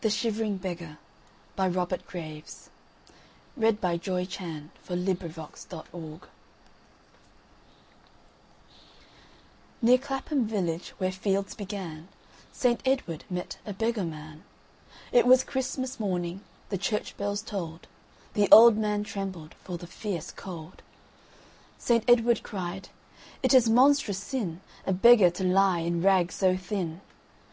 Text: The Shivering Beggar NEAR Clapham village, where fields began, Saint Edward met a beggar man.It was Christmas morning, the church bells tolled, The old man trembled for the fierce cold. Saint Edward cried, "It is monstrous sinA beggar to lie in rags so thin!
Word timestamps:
The 0.00 0.10
Shivering 0.10 0.56
Beggar 0.56 0.98
NEAR 1.56 1.70
Clapham 1.86 2.02
village, 10.44 10.88
where 10.98 11.12
fields 11.12 11.54
began, 11.54 12.08
Saint 12.52 12.80
Edward 12.84 13.24
met 13.30 13.58
a 13.64 13.72
beggar 13.72 14.02
man.It 14.02 15.24
was 15.28 15.44
Christmas 15.44 16.00
morning, 16.00 16.40
the 16.70 16.76
church 16.78 17.16
bells 17.16 17.40
tolled, 17.40 17.86
The 18.34 18.48
old 18.50 18.76
man 18.76 19.04
trembled 19.04 19.54
for 19.62 19.78
the 19.78 19.86
fierce 19.86 20.32
cold. 20.32 20.82
Saint 21.78 22.02
Edward 22.08 22.42
cried, 22.42 22.88
"It 23.44 23.54
is 23.54 23.70
monstrous 23.70 24.18
sinA 24.18 24.58
beggar 24.88 25.30
to 25.30 25.44
lie 25.44 25.78
in 25.78 26.02
rags 26.02 26.34
so 26.34 26.56
thin! 26.56 27.00